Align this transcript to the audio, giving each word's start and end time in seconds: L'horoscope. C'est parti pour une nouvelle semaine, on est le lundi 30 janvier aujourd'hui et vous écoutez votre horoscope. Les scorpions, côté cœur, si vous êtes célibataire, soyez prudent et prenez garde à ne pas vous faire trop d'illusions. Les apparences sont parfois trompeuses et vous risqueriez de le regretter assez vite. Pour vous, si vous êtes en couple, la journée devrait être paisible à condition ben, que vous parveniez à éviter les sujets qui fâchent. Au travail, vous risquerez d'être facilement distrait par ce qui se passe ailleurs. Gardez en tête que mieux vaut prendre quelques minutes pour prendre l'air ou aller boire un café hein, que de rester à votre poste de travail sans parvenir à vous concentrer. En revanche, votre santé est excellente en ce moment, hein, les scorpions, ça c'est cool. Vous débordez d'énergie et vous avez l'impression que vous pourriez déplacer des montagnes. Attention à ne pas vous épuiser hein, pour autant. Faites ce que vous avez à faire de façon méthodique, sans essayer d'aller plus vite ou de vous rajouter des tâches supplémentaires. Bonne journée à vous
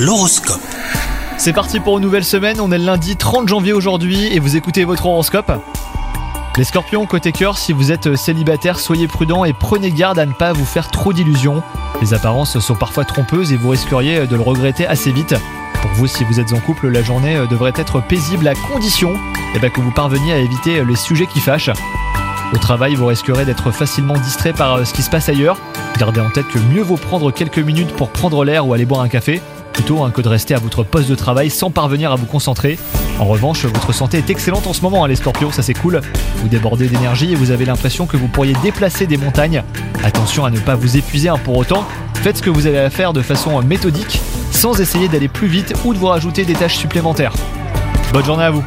L'horoscope. 0.00 0.62
C'est 1.36 1.52
parti 1.52 1.78
pour 1.78 1.98
une 1.98 2.04
nouvelle 2.04 2.24
semaine, 2.24 2.58
on 2.58 2.72
est 2.72 2.78
le 2.78 2.86
lundi 2.86 3.16
30 3.16 3.46
janvier 3.46 3.74
aujourd'hui 3.74 4.34
et 4.34 4.38
vous 4.38 4.56
écoutez 4.56 4.84
votre 4.84 5.04
horoscope. 5.04 5.52
Les 6.56 6.64
scorpions, 6.64 7.04
côté 7.04 7.32
cœur, 7.32 7.58
si 7.58 7.74
vous 7.74 7.92
êtes 7.92 8.16
célibataire, 8.16 8.80
soyez 8.80 9.08
prudent 9.08 9.44
et 9.44 9.52
prenez 9.52 9.90
garde 9.90 10.18
à 10.18 10.24
ne 10.24 10.32
pas 10.32 10.54
vous 10.54 10.64
faire 10.64 10.90
trop 10.90 11.12
d'illusions. 11.12 11.62
Les 12.00 12.14
apparences 12.14 12.58
sont 12.60 12.76
parfois 12.76 13.04
trompeuses 13.04 13.52
et 13.52 13.58
vous 13.58 13.68
risqueriez 13.68 14.26
de 14.26 14.36
le 14.36 14.40
regretter 14.40 14.86
assez 14.86 15.12
vite. 15.12 15.34
Pour 15.82 15.90
vous, 15.90 16.06
si 16.06 16.24
vous 16.24 16.40
êtes 16.40 16.54
en 16.54 16.60
couple, 16.60 16.88
la 16.88 17.02
journée 17.02 17.38
devrait 17.50 17.74
être 17.76 18.00
paisible 18.00 18.48
à 18.48 18.54
condition 18.54 19.12
ben, 19.60 19.70
que 19.70 19.82
vous 19.82 19.92
parveniez 19.92 20.32
à 20.32 20.38
éviter 20.38 20.82
les 20.82 20.96
sujets 20.96 21.26
qui 21.26 21.40
fâchent. 21.40 21.72
Au 22.54 22.56
travail, 22.56 22.94
vous 22.94 23.04
risquerez 23.04 23.44
d'être 23.44 23.70
facilement 23.70 24.14
distrait 24.14 24.54
par 24.54 24.86
ce 24.86 24.94
qui 24.94 25.02
se 25.02 25.10
passe 25.10 25.28
ailleurs. 25.28 25.58
Gardez 25.98 26.22
en 26.22 26.30
tête 26.30 26.48
que 26.48 26.58
mieux 26.58 26.82
vaut 26.82 26.96
prendre 26.96 27.30
quelques 27.30 27.58
minutes 27.58 27.92
pour 27.92 28.08
prendre 28.08 28.46
l'air 28.46 28.66
ou 28.66 28.72
aller 28.72 28.86
boire 28.86 29.02
un 29.02 29.08
café 29.08 29.42
hein, 29.98 30.10
que 30.10 30.22
de 30.22 30.28
rester 30.28 30.54
à 30.54 30.58
votre 30.58 30.84
poste 30.84 31.08
de 31.08 31.14
travail 31.14 31.50
sans 31.50 31.70
parvenir 31.70 32.12
à 32.12 32.16
vous 32.16 32.26
concentrer. 32.26 32.78
En 33.18 33.24
revanche, 33.24 33.64
votre 33.64 33.92
santé 33.92 34.18
est 34.18 34.30
excellente 34.30 34.66
en 34.66 34.72
ce 34.72 34.82
moment, 34.82 35.04
hein, 35.04 35.08
les 35.08 35.16
scorpions, 35.16 35.50
ça 35.50 35.62
c'est 35.62 35.74
cool. 35.74 36.00
Vous 36.36 36.48
débordez 36.48 36.88
d'énergie 36.88 37.32
et 37.32 37.34
vous 37.34 37.50
avez 37.50 37.64
l'impression 37.64 38.06
que 38.06 38.16
vous 38.16 38.28
pourriez 38.28 38.54
déplacer 38.62 39.06
des 39.06 39.16
montagnes. 39.16 39.62
Attention 40.04 40.44
à 40.44 40.50
ne 40.50 40.58
pas 40.58 40.76
vous 40.76 40.96
épuiser 40.96 41.28
hein, 41.28 41.38
pour 41.42 41.56
autant. 41.56 41.84
Faites 42.14 42.38
ce 42.38 42.42
que 42.42 42.50
vous 42.50 42.66
avez 42.66 42.78
à 42.78 42.90
faire 42.90 43.12
de 43.12 43.22
façon 43.22 43.60
méthodique, 43.62 44.20
sans 44.52 44.80
essayer 44.80 45.08
d'aller 45.08 45.28
plus 45.28 45.48
vite 45.48 45.74
ou 45.84 45.92
de 45.92 45.98
vous 45.98 46.06
rajouter 46.06 46.44
des 46.44 46.54
tâches 46.54 46.76
supplémentaires. 46.76 47.32
Bonne 48.12 48.24
journée 48.24 48.44
à 48.44 48.50
vous 48.50 48.64